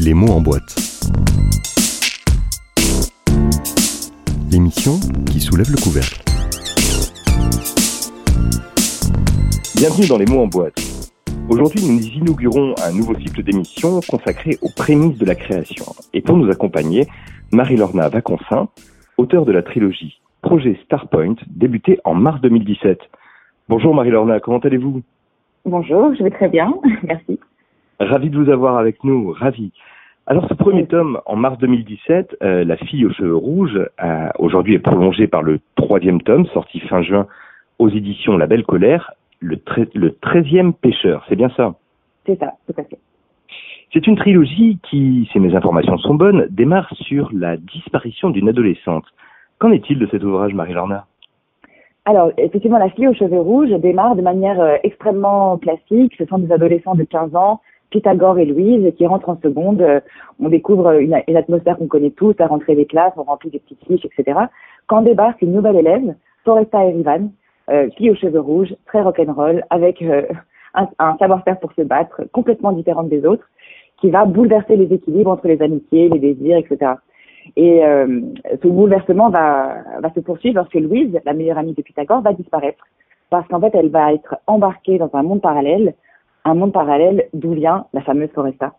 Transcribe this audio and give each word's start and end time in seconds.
Les 0.00 0.14
mots 0.14 0.30
en 0.30 0.40
boîte. 0.40 0.76
L'émission 4.52 4.92
qui 5.26 5.40
soulève 5.40 5.70
le 5.70 5.82
couvercle. 5.82 6.22
Bienvenue 9.76 10.06
dans 10.06 10.18
Les 10.18 10.26
mots 10.26 10.42
en 10.42 10.46
boîte. 10.46 10.78
Aujourd'hui, 11.48 11.80
nous 11.84 12.00
inaugurons 12.00 12.74
un 12.84 12.92
nouveau 12.92 13.16
cycle 13.16 13.42
d'émissions 13.42 14.00
consacré 14.08 14.56
aux 14.62 14.70
prémices 14.70 15.18
de 15.18 15.24
la 15.24 15.34
création. 15.34 15.86
Et 16.14 16.20
pour 16.20 16.36
nous 16.36 16.48
accompagner, 16.48 17.08
Marie-Lorna 17.50 18.08
Vaconsin, 18.08 18.68
auteure 19.16 19.46
de 19.46 19.52
la 19.52 19.62
trilogie 19.62 20.20
Projet 20.42 20.78
Starpoint, 20.84 21.34
débuté 21.48 21.98
en 22.04 22.14
mars 22.14 22.40
2017. 22.42 23.00
Bonjour 23.68 23.94
Marie-Lorna, 23.94 24.38
comment 24.38 24.58
allez-vous? 24.58 25.02
Bonjour, 25.64 26.14
je 26.14 26.22
vais 26.22 26.30
très 26.30 26.48
bien, 26.48 26.72
merci. 27.02 27.40
Ravi 28.00 28.30
de 28.30 28.38
vous 28.38 28.50
avoir 28.50 28.78
avec 28.78 29.02
nous, 29.04 29.32
ravi. 29.32 29.72
Alors 30.26 30.46
ce 30.48 30.54
premier 30.54 30.86
tome, 30.86 31.20
en 31.26 31.36
mars 31.36 31.58
2017, 31.58 32.36
euh, 32.42 32.64
La 32.64 32.76
fille 32.76 33.06
aux 33.06 33.12
cheveux 33.12 33.34
rouges, 33.34 33.80
aujourd'hui 34.38 34.74
est 34.74 34.78
prolongé 34.78 35.26
par 35.26 35.42
le 35.42 35.58
troisième 35.74 36.20
tome, 36.22 36.46
sorti 36.46 36.80
fin 36.80 37.02
juin 37.02 37.26
aux 37.78 37.88
éditions 37.88 38.36
La 38.36 38.46
Belle 38.46 38.64
Colère, 38.64 39.12
le, 39.40 39.58
le 39.94 40.10
13e 40.10 40.72
pêcheur, 40.72 41.24
c'est 41.28 41.36
bien 41.36 41.50
ça? 41.56 41.74
C'est 42.26 42.38
ça, 42.38 42.52
tout 42.66 42.78
à 42.78 42.84
fait. 42.84 42.98
C'est 43.92 44.06
une 44.06 44.16
trilogie 44.16 44.78
qui, 44.82 45.28
si 45.32 45.40
mes 45.40 45.54
informations 45.54 45.96
sont 45.98 46.14
bonnes, 46.14 46.46
démarre 46.50 46.92
sur 46.94 47.30
la 47.32 47.56
disparition 47.56 48.30
d'une 48.30 48.48
adolescente. 48.48 49.04
Qu'en 49.58 49.72
est-il 49.72 49.98
de 49.98 50.06
cet 50.06 50.22
ouvrage, 50.22 50.52
Marie-Lorna? 50.52 51.06
Alors, 52.04 52.32
effectivement, 52.36 52.78
La 52.78 52.90
fille 52.90 53.08
aux 53.08 53.14
cheveux 53.14 53.40
rouges 53.40 53.70
démarre 53.70 54.14
de 54.14 54.22
manière 54.22 54.60
euh, 54.60 54.76
extrêmement 54.82 55.56
classique. 55.56 56.14
Ce 56.18 56.26
sont 56.26 56.38
des 56.38 56.52
adolescents 56.52 56.94
de 56.94 57.04
15 57.04 57.34
ans 57.34 57.60
Pythagore 57.90 58.38
et 58.38 58.44
Louise 58.44 58.92
qui 58.96 59.06
rentrent 59.06 59.30
en 59.30 59.40
seconde. 59.40 59.80
Euh, 59.80 60.00
on 60.40 60.48
découvre 60.48 60.92
une, 60.92 61.14
atmosphère 61.14 61.78
qu'on 61.78 61.86
connaît 61.86 62.10
tous, 62.10 62.34
à 62.38 62.46
rentrer 62.46 62.74
des 62.74 62.86
classes, 62.86 63.12
on 63.16 63.22
remplit 63.22 63.50
des 63.50 63.58
petites 63.58 63.84
fiches, 63.86 64.04
etc. 64.04 64.38
Quand 64.86 65.02
débarque 65.02 65.42
une 65.42 65.52
nouvelle 65.52 65.76
élève, 65.76 66.14
Foresta 66.44 66.84
Erivan, 66.84 67.30
euh, 67.70 67.88
qui 67.90 68.10
aux 68.10 68.14
cheveux 68.14 68.40
rouges, 68.40 68.74
très 68.86 69.02
rock'n'roll, 69.02 69.64
avec 69.70 70.00
euh, 70.02 70.22
un, 70.74 70.88
un 70.98 71.16
savoir-faire 71.18 71.58
pour 71.60 71.72
se 71.72 71.82
battre, 71.82 72.22
complètement 72.32 72.72
différente 72.72 73.08
des 73.08 73.24
autres, 73.26 73.44
qui 74.00 74.10
va 74.10 74.24
bouleverser 74.24 74.76
les 74.76 74.92
équilibres 74.92 75.30
entre 75.30 75.48
les 75.48 75.60
amitiés, 75.60 76.08
les 76.08 76.18
désirs, 76.18 76.56
etc. 76.58 76.92
Et 77.56 77.84
euh, 77.84 78.20
ce 78.62 78.68
bouleversement 78.68 79.30
va, 79.30 79.76
va 80.00 80.12
se 80.14 80.20
poursuivre 80.20 80.56
lorsque 80.56 80.74
Louise, 80.74 81.18
la 81.24 81.32
meilleure 81.32 81.58
amie 81.58 81.74
de 81.74 81.82
Pythagore, 81.82 82.22
va 82.22 82.32
disparaître. 82.32 82.84
Parce 83.30 83.46
qu'en 83.48 83.60
fait, 83.60 83.74
elle 83.74 83.90
va 83.90 84.12
être 84.12 84.36
embarquée 84.46 84.98
dans 84.98 85.10
un 85.12 85.22
monde 85.22 85.42
parallèle 85.42 85.94
un 86.48 86.54
monde 86.54 86.72
parallèle 86.72 87.28
d'où 87.34 87.52
vient 87.52 87.86
la 87.92 88.00
fameuse 88.00 88.30
Foresta. 88.30 88.74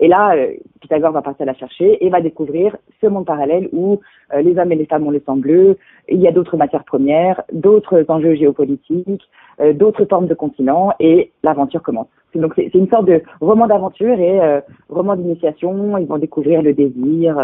Et 0.00 0.08
là, 0.08 0.34
euh, 0.34 0.54
Pythagore 0.80 1.12
va 1.12 1.22
partir 1.22 1.46
la 1.46 1.54
chercher 1.54 2.04
et 2.04 2.10
va 2.10 2.20
découvrir 2.20 2.76
ce 3.00 3.06
monde 3.06 3.26
parallèle 3.26 3.68
où 3.72 4.00
euh, 4.32 4.42
les 4.42 4.58
hommes 4.58 4.72
et 4.72 4.76
les 4.76 4.86
femmes 4.86 5.06
ont 5.06 5.10
le 5.10 5.22
sang 5.24 5.36
bleu, 5.36 5.76
il 6.08 6.20
y 6.20 6.28
a 6.28 6.32
d'autres 6.32 6.56
matières 6.56 6.84
premières, 6.84 7.42
d'autres 7.52 8.04
enjeux 8.08 8.34
géopolitiques, 8.34 9.22
euh, 9.60 9.72
d'autres 9.72 10.04
formes 10.06 10.26
de 10.26 10.34
continents 10.34 10.92
et 11.00 11.32
l'aventure 11.42 11.82
commence. 11.82 12.08
Donc 12.34 12.54
c'est 12.56 12.74
une 12.74 12.88
sorte 12.88 13.06
de 13.06 13.22
roman 13.40 13.68
d'aventure 13.68 14.18
et 14.18 14.40
roman 14.88 15.14
d'initiation. 15.14 15.96
Ils 15.98 16.06
vont 16.08 16.18
découvrir 16.18 16.62
le 16.62 16.72
désir, 16.72 17.40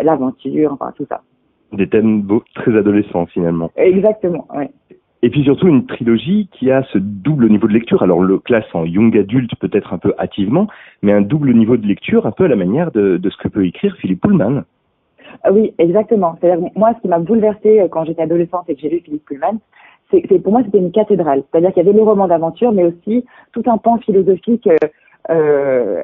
l'aventure, 0.00 0.72
enfin 0.72 0.92
tout 0.96 1.06
ça. 1.08 1.20
Des 1.72 1.88
thèmes 1.88 2.22
beaux, 2.22 2.42
très 2.52 2.76
adolescents 2.76 3.26
finalement. 3.26 3.70
Exactement, 3.76 4.48
oui. 4.56 4.64
Et 5.24 5.30
puis 5.30 5.42
surtout 5.42 5.68
une 5.68 5.86
trilogie 5.86 6.50
qui 6.52 6.70
a 6.70 6.82
ce 6.92 6.98
double 6.98 7.48
niveau 7.48 7.66
de 7.66 7.72
lecture. 7.72 8.02
Alors 8.02 8.20
le 8.20 8.38
classe 8.38 8.66
en 8.74 8.84
young 8.84 9.16
adulte 9.16 9.56
peut-être 9.58 9.94
un 9.94 9.96
peu 9.96 10.12
hâtivement, 10.18 10.68
mais 11.00 11.12
un 11.12 11.22
double 11.22 11.54
niveau 11.54 11.78
de 11.78 11.86
lecture 11.86 12.26
un 12.26 12.30
peu 12.30 12.44
à 12.44 12.48
la 12.48 12.56
manière 12.56 12.92
de, 12.92 13.18
ce 13.24 13.36
que 13.38 13.48
peut 13.48 13.64
écrire 13.64 13.96
Philippe 13.96 14.20
Pullman. 14.20 14.64
Ah 15.42 15.50
oui, 15.50 15.72
exactement. 15.78 16.36
C'est-à-dire 16.38 16.68
moi, 16.76 16.92
ce 16.94 17.00
qui 17.00 17.08
m'a 17.08 17.20
bouleversée 17.20 17.80
euh, 17.80 17.88
quand 17.88 18.04
j'étais 18.04 18.20
adolescente 18.20 18.68
et 18.68 18.74
que 18.74 18.82
j'ai 18.82 18.90
lu 18.90 19.00
Philippe 19.02 19.24
Pullman, 19.24 19.60
c'est 20.10 20.42
pour 20.42 20.52
moi 20.52 20.60
c'était 20.62 20.76
une 20.76 20.92
cathédrale. 20.92 21.42
C'est-à-dire 21.50 21.72
qu'il 21.72 21.82
y 21.82 21.88
avait 21.88 21.96
le 21.96 22.04
roman 22.04 22.28
d'aventure, 22.28 22.72
mais 22.72 22.84
aussi 22.84 23.24
tout 23.52 23.62
un 23.64 23.78
pan 23.78 23.96
philosophique 23.96 24.66
euh, 24.66 24.76
euh 25.30 26.02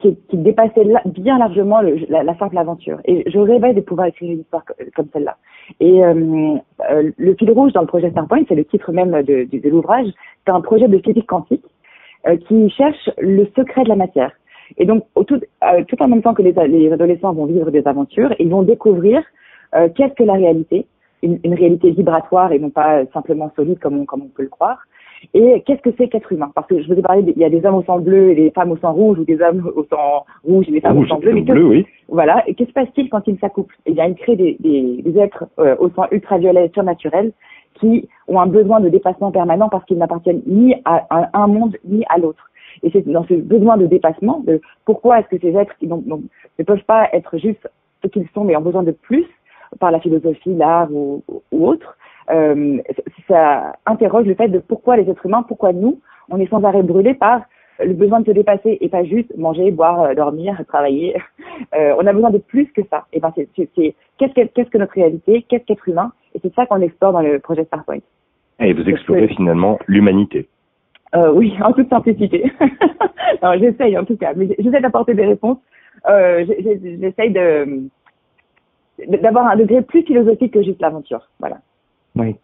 qui, 0.00 0.16
qui, 0.28 0.36
dépassait 0.36 0.86
bien 1.06 1.38
largement 1.38 1.80
le, 1.80 1.96
la, 2.08 2.22
la, 2.22 2.36
simple 2.36 2.58
aventure. 2.58 3.00
Et 3.04 3.28
je 3.30 3.38
rêvais 3.38 3.72
de 3.72 3.80
pouvoir 3.80 4.08
écrire 4.08 4.32
une 4.32 4.40
histoire 4.40 4.64
comme 4.94 5.08
celle-là. 5.12 5.36
Et 5.80 6.04
euh, 6.04 6.56
euh, 6.90 7.10
le 7.16 7.34
fil 7.34 7.50
rouge 7.50 7.72
dans 7.72 7.80
le 7.80 7.86
projet 7.86 8.10
Starpoint, 8.10 8.42
c'est 8.48 8.54
le 8.54 8.64
titre 8.64 8.92
même 8.92 9.22
de, 9.22 9.48
de, 9.50 9.58
de 9.58 9.68
l'ouvrage, 9.70 10.06
c'est 10.44 10.52
un 10.52 10.60
projet 10.60 10.88
de 10.88 10.98
physique 10.98 11.26
quantique 11.26 11.64
euh, 12.26 12.36
qui 12.36 12.70
cherche 12.70 13.10
le 13.18 13.46
secret 13.56 13.84
de 13.84 13.88
la 13.88 13.96
matière. 13.96 14.32
Et 14.76 14.86
donc, 14.86 15.04
au 15.14 15.24
tout, 15.24 15.40
euh, 15.62 15.84
tout 15.86 16.02
en 16.02 16.08
même 16.08 16.22
temps 16.22 16.34
que 16.34 16.42
les, 16.42 16.52
les, 16.68 16.92
adolescents 16.92 17.32
vont 17.32 17.46
vivre 17.46 17.70
des 17.70 17.86
aventures, 17.86 18.34
ils 18.38 18.48
vont 18.48 18.62
découvrir 18.62 19.22
euh, 19.74 19.88
qu'est-ce 19.94 20.14
que 20.14 20.24
la 20.24 20.34
réalité, 20.34 20.86
une, 21.22 21.38
une, 21.44 21.54
réalité 21.54 21.90
vibratoire 21.90 22.52
et 22.52 22.58
non 22.58 22.70
pas 22.70 23.04
simplement 23.12 23.52
solide 23.56 23.78
comme 23.78 23.98
on, 23.98 24.04
comme 24.04 24.22
on 24.22 24.28
peut 24.28 24.42
le 24.42 24.48
croire. 24.48 24.78
Et 25.32 25.62
qu'est-ce 25.64 25.82
que 25.82 25.90
c'est 25.96 26.08
qu'être 26.08 26.32
humain? 26.32 26.50
Parce 26.54 26.66
que 26.66 26.82
je 26.82 26.86
vous 26.86 26.98
ai 26.98 27.02
parlé, 27.02 27.32
il 27.34 27.40
y 27.40 27.44
a 27.44 27.50
des 27.50 27.64
hommes 27.64 27.76
au 27.76 27.82
sang 27.82 27.98
bleu 27.98 28.30
et 28.30 28.34
des 28.34 28.50
femmes 28.50 28.72
au 28.72 28.76
sang 28.76 28.92
rouge, 28.92 29.18
ou 29.18 29.24
des 29.24 29.40
hommes 29.40 29.70
au 29.74 29.84
sang 29.84 30.24
rouge 30.44 30.66
et 30.68 30.72
des 30.72 30.80
femmes 30.80 30.98
au 30.98 31.06
sang 31.06 31.18
bleu. 31.18 31.32
Mais 31.32 31.42
bleu, 31.42 31.64
oui. 31.64 31.86
Voilà. 32.08 32.42
Et 32.46 32.54
qu'est-ce 32.54 32.68
qui 32.68 32.72
se 32.72 32.74
passe-t-il 32.74 33.08
quand 33.08 33.26
ils 33.26 33.38
s'accouplent? 33.38 33.76
Eh 33.86 33.92
bien, 33.92 34.06
ils 34.06 34.14
créent 34.14 34.36
des, 34.36 34.56
des, 34.60 35.02
des 35.02 35.18
êtres 35.18 35.44
euh, 35.58 35.76
au 35.78 35.88
sang 35.90 36.06
ultraviolet 36.10 36.70
surnaturel 36.74 37.32
qui 37.74 38.08
ont 38.28 38.40
un 38.40 38.46
besoin 38.46 38.80
de 38.80 38.88
dépassement 38.88 39.30
permanent 39.30 39.68
parce 39.68 39.84
qu'ils 39.84 39.98
n'appartiennent 39.98 40.42
ni 40.46 40.74
à, 40.84 41.06
un 41.32 41.46
monde 41.46 41.76
ni 41.84 42.04
à 42.08 42.18
l'autre. 42.18 42.50
Et 42.82 42.90
c'est 42.90 43.06
dans 43.06 43.24
ce 43.24 43.34
besoin 43.34 43.76
de 43.76 43.86
dépassement, 43.86 44.42
de 44.46 44.60
pourquoi 44.84 45.20
est-ce 45.20 45.28
que 45.28 45.38
ces 45.38 45.56
êtres 45.56 45.76
qui 45.78 45.86
donc, 45.86 46.04
ne 46.06 46.64
peuvent 46.64 46.84
pas 46.86 47.08
être 47.12 47.38
juste 47.38 47.68
ce 48.02 48.08
qu'ils 48.08 48.28
sont, 48.34 48.44
mais 48.44 48.56
ont 48.56 48.62
besoin 48.62 48.82
de 48.82 48.90
plus 48.92 49.26
par 49.80 49.90
la 49.90 50.00
philosophie, 50.00 50.54
l'art 50.54 50.92
ou, 50.92 51.22
ou 51.52 51.68
autre, 51.68 51.96
euh, 52.30 52.78
ça 53.28 53.74
interroge 53.86 54.26
le 54.26 54.34
fait 54.34 54.48
de 54.48 54.58
pourquoi 54.58 54.96
les 54.96 55.08
êtres 55.08 55.26
humains, 55.26 55.44
pourquoi 55.46 55.72
nous, 55.72 56.00
on 56.30 56.38
est 56.38 56.48
sans 56.48 56.62
arrêt 56.64 56.82
brûlés 56.82 57.14
par 57.14 57.42
le 57.80 57.92
besoin 57.92 58.20
de 58.20 58.26
se 58.26 58.30
dépasser 58.30 58.78
et 58.80 58.88
pas 58.88 59.04
juste 59.04 59.36
manger, 59.36 59.70
boire, 59.70 60.02
euh, 60.02 60.14
dormir, 60.14 60.60
travailler. 60.68 61.16
Euh, 61.74 61.94
on 61.98 62.06
a 62.06 62.12
besoin 62.12 62.30
de 62.30 62.38
plus 62.38 62.66
que 62.72 62.82
ça. 62.90 63.06
Et 63.12 63.20
ben 63.20 63.32
c'est 63.34 63.48
qu'est-ce 63.54 64.32
que, 64.32 64.46
qu'est-ce 64.46 64.70
que 64.70 64.78
notre 64.78 64.94
réalité, 64.94 65.44
qu'est-ce 65.48 65.64
qu'être 65.64 65.88
humain, 65.88 66.12
et 66.34 66.40
c'est 66.42 66.54
ça 66.54 66.66
qu'on 66.66 66.80
explore 66.80 67.12
dans 67.12 67.20
le 67.20 67.38
projet 67.38 67.64
Starpoint. 67.64 68.00
Et 68.60 68.72
vous 68.72 68.88
explorez 68.88 69.28
finalement 69.28 69.78
l'humanité. 69.88 70.48
Euh, 71.16 71.32
oui, 71.32 71.54
en 71.62 71.72
toute 71.72 71.88
simplicité. 71.88 72.52
j'essaye 73.58 73.98
en 73.98 74.04
tout 74.04 74.16
cas, 74.16 74.32
mais 74.34 74.54
j'essaie 74.58 74.80
d'apporter 74.80 75.14
des 75.14 75.26
réponses. 75.26 75.58
Euh, 76.08 76.44
j'essaye 77.00 77.32
de 77.32 77.88
d'avoir 79.08 79.48
un 79.48 79.56
degré 79.56 79.82
plus 79.82 80.02
philosophique 80.02 80.54
que 80.54 80.62
juste 80.62 80.80
l'aventure. 80.80 81.28
Voilà. 81.40 81.58
Oui. 82.16 82.36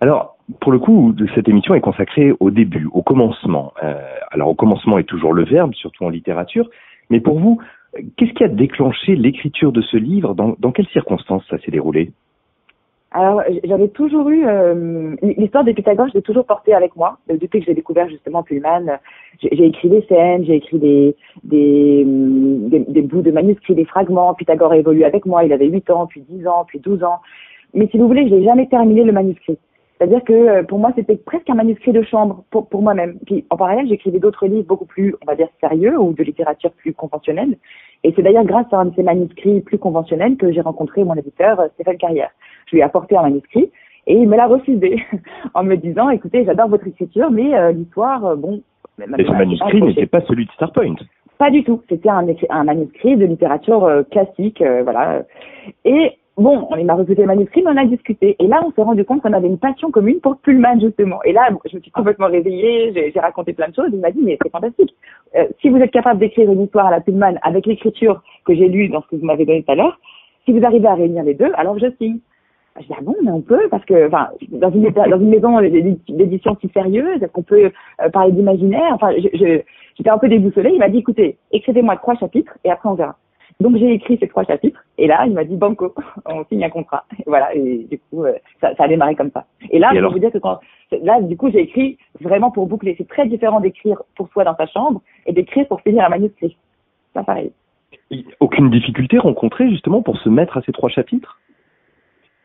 Alors, 0.00 0.36
pour 0.60 0.72
le 0.72 0.78
coup, 0.78 1.14
cette 1.34 1.48
émission 1.48 1.74
est 1.74 1.80
consacrée 1.80 2.32
au 2.40 2.50
début, 2.50 2.88
au 2.92 3.02
commencement. 3.02 3.72
Euh, 3.82 3.94
alors, 4.30 4.48
au 4.48 4.54
commencement 4.54 4.98
est 4.98 5.04
toujours 5.04 5.32
le 5.32 5.44
verbe, 5.44 5.74
surtout 5.74 6.04
en 6.04 6.08
littérature. 6.08 6.68
Mais 7.08 7.20
pour 7.20 7.38
vous, 7.38 7.60
qu'est-ce 8.16 8.32
qui 8.32 8.44
a 8.44 8.48
déclenché 8.48 9.16
l'écriture 9.16 9.72
de 9.72 9.82
ce 9.82 9.96
livre? 9.96 10.34
Dans, 10.34 10.72
quelles 10.72 10.88
circonstances 10.88 11.44
ça 11.48 11.58
s'est 11.58 11.70
déroulé? 11.70 12.12
Alors, 13.12 13.42
j'avais 13.64 13.88
toujours 13.88 14.30
eu 14.30 14.46
euh, 14.46 15.16
l'histoire 15.20 15.64
des 15.64 15.74
Pythagore, 15.74 16.06
je 16.08 16.14
l'ai 16.14 16.22
toujours 16.22 16.44
portée 16.44 16.74
avec 16.74 16.94
moi 16.94 17.18
euh, 17.28 17.36
depuis 17.36 17.58
que 17.58 17.66
j'ai 17.66 17.74
découvert 17.74 18.08
justement 18.08 18.44
Pullman. 18.44 19.00
J'ai 19.42 19.66
écrit 19.66 19.88
des 19.88 20.02
scènes, 20.02 20.44
j'ai 20.44 20.54
écrit 20.54 20.78
des, 20.78 21.16
bouts 22.04 23.22
de 23.22 23.32
manuscrits, 23.32 23.74
des 23.74 23.84
fragments. 23.84 24.32
Pythagore 24.34 24.70
a 24.70 24.76
évolué 24.76 25.04
avec 25.04 25.26
moi. 25.26 25.42
Il 25.42 25.52
avait 25.52 25.66
8 25.66 25.90
ans, 25.90 26.06
puis 26.06 26.20
10 26.20 26.46
ans, 26.46 26.64
puis 26.68 26.78
12 26.78 27.02
ans. 27.02 27.18
Mais 27.74 27.88
si 27.88 27.98
vous 27.98 28.06
voulez, 28.06 28.28
je 28.28 28.34
n'ai 28.34 28.44
jamais 28.44 28.66
terminé 28.66 29.04
le 29.04 29.12
manuscrit. 29.12 29.58
C'est-à-dire 30.00 30.24
que 30.24 30.32
euh, 30.32 30.62
pour 30.62 30.78
moi, 30.78 30.92
c'était 30.96 31.16
presque 31.16 31.50
un 31.50 31.54
manuscrit 31.54 31.92
de 31.92 32.00
chambre 32.00 32.42
pour, 32.50 32.68
pour 32.68 32.80
moi-même. 32.80 33.18
Puis 33.26 33.44
en 33.50 33.58
parallèle, 33.58 33.86
j'écrivais 33.86 34.18
d'autres 34.18 34.46
livres 34.46 34.66
beaucoup 34.66 34.86
plus, 34.86 35.14
on 35.20 35.26
va 35.26 35.36
dire, 35.36 35.48
sérieux 35.60 36.00
ou 36.00 36.14
de 36.14 36.22
littérature 36.22 36.72
plus 36.72 36.94
conventionnelle. 36.94 37.58
Et 38.02 38.14
c'est 38.16 38.22
d'ailleurs 38.22 38.46
grâce 38.46 38.72
à 38.72 38.78
un 38.78 38.86
de 38.86 38.94
ces 38.94 39.02
manuscrits 39.02 39.60
plus 39.60 39.76
conventionnels 39.76 40.38
que 40.38 40.50
j'ai 40.52 40.62
rencontré 40.62 41.04
mon 41.04 41.14
éditeur, 41.14 41.60
euh, 41.60 41.68
Stéphane 41.74 41.98
Carrière. 41.98 42.30
Je 42.66 42.76
lui 42.76 42.80
ai 42.80 42.82
apporté 42.82 43.14
un 43.14 43.22
manuscrit 43.22 43.70
et 44.06 44.14
il 44.14 44.26
me 44.26 44.36
l'a 44.36 44.46
refusé 44.46 45.02
en 45.54 45.64
me 45.64 45.76
disant, 45.76 46.08
écoutez, 46.08 46.46
j'adore 46.46 46.68
votre 46.68 46.86
écriture, 46.86 47.30
mais 47.30 47.54
euh, 47.54 47.72
l'histoire, 47.72 48.36
bon... 48.38 48.62
Et 48.98 49.24
ce 49.24 49.32
manuscrit 49.32 49.82
n'était 49.82 50.06
pas 50.06 50.22
celui 50.22 50.46
de 50.46 50.50
Starpoint 50.52 50.94
Pas 51.38 51.50
du 51.50 51.62
tout. 51.62 51.82
C'était 51.90 52.08
un, 52.08 52.26
un 52.50 52.64
manuscrit 52.64 53.16
de 53.16 53.24
littérature 53.24 54.04
classique, 54.10 54.62
voilà. 54.84 55.22
Et 55.86 56.12
bon, 56.36 56.68
on 56.70 56.84
m'a 56.84 56.94
recruté 56.94 57.22
le 57.22 57.28
manuscrit, 57.28 57.62
mais 57.62 57.70
on 57.70 57.76
a 57.76 57.84
discuté. 57.84 58.36
Et 58.38 58.46
là, 58.46 58.62
on 58.64 58.72
s'est 58.72 58.82
rendu 58.82 59.04
compte 59.04 59.22
qu'on 59.22 59.32
avait 59.32 59.48
une 59.48 59.58
passion 59.58 59.90
commune 59.90 60.20
pour 60.20 60.36
Pullman, 60.38 60.80
justement. 60.80 61.22
Et 61.24 61.32
là, 61.32 61.48
je 61.70 61.76
me 61.76 61.82
suis 61.82 61.90
complètement 61.90 62.28
réveillée, 62.28 62.92
j'ai 62.94 63.20
raconté 63.20 63.52
plein 63.52 63.68
de 63.68 63.74
choses. 63.74 63.90
Il 63.92 64.00
m'a 64.00 64.10
dit, 64.10 64.20
mais 64.22 64.38
c'est 64.42 64.50
fantastique. 64.50 64.94
Euh, 65.36 65.46
si 65.60 65.68
vous 65.68 65.78
êtes 65.78 65.90
capable 65.90 66.20
d'écrire 66.20 66.50
une 66.50 66.62
histoire 66.62 66.86
à 66.86 66.90
la 66.90 67.00
Pullman 67.00 67.34
avec 67.42 67.66
l'écriture 67.66 68.22
que 68.44 68.54
j'ai 68.54 68.68
lue 68.68 68.88
dans 68.88 69.02
ce 69.02 69.08
que 69.08 69.16
vous 69.16 69.26
m'avez 69.26 69.44
donné 69.44 69.62
tout 69.62 69.72
à 69.72 69.74
l'heure, 69.74 69.98
si 70.44 70.52
vous 70.52 70.64
arrivez 70.64 70.88
à 70.88 70.94
réunir 70.94 71.22
les 71.24 71.34
deux, 71.34 71.52
alors 71.54 71.78
je 71.78 71.86
signe. 71.98 72.18
Je 72.76 72.86
dis, 72.86 72.92
ah 72.96 73.02
bon, 73.02 73.16
mais 73.22 73.30
on 73.30 73.42
peut, 73.42 73.68
parce 73.70 73.84
que, 73.84 74.06
enfin, 74.06 74.28
dans 74.48 74.70
une, 74.70 74.88
dans 74.90 75.20
une 75.20 75.28
maison 75.28 75.60
d'édition 75.60 76.56
si 76.60 76.68
sérieuse, 76.68 77.22
est-ce 77.22 77.32
qu'on 77.32 77.42
peut 77.42 77.70
euh, 78.00 78.08
parler 78.10 78.32
d'imaginaire 78.32 78.92
Enfin, 78.92 79.10
j'étais 79.16 80.10
un 80.10 80.18
peu 80.18 80.28
déboussolée. 80.28 80.70
Il 80.72 80.78
m'a 80.78 80.88
dit, 80.88 80.98
écoutez, 80.98 81.36
écrivez-moi 81.52 81.96
trois 81.96 82.14
chapitres 82.14 82.56
et 82.64 82.70
après 82.70 82.88
on 82.88 82.94
verra. 82.94 83.16
Donc 83.60 83.76
j'ai 83.76 83.92
écrit 83.92 84.16
ces 84.18 84.28
trois 84.28 84.44
chapitres 84.44 84.82
et 84.96 85.06
là 85.06 85.24
il 85.26 85.34
m'a 85.34 85.44
dit 85.44 85.56
banco, 85.56 85.94
on 86.26 86.44
signe 86.46 86.64
un 86.64 86.70
contrat. 86.70 87.04
Et 87.18 87.24
voilà 87.26 87.54
et 87.54 87.86
du 87.90 87.98
coup 87.98 88.24
euh, 88.24 88.32
ça, 88.60 88.74
ça, 88.74 88.84
a 88.84 88.88
démarré 88.88 89.14
comme 89.14 89.30
ça. 89.30 89.44
Et 89.70 89.78
là 89.78 89.90
je 89.94 90.00
peux 90.00 90.06
vous 90.06 90.18
dire 90.18 90.32
que 90.32 90.38
quand 90.38 90.60
là 91.02 91.20
du 91.20 91.36
coup 91.36 91.50
j'ai 91.50 91.60
écrit 91.60 91.98
vraiment 92.20 92.50
pour 92.50 92.66
boucler. 92.66 92.94
C'est 92.96 93.08
très 93.08 93.26
différent 93.26 93.60
d'écrire 93.60 94.02
pour 94.16 94.28
soi 94.28 94.44
dans 94.44 94.56
sa 94.56 94.66
chambre 94.66 95.02
et 95.26 95.32
d'écrire 95.32 95.68
pour 95.68 95.80
finir 95.82 96.04
un 96.04 96.08
manuscrit. 96.08 96.56
C'est 97.14 97.24
pareil. 97.24 97.52
Aucune 98.40 98.70
difficulté 98.70 99.18
rencontrée 99.18 99.68
justement 99.70 100.02
pour 100.02 100.16
se 100.18 100.28
mettre 100.28 100.56
à 100.56 100.62
ces 100.62 100.72
trois 100.72 100.88
chapitres? 100.88 101.38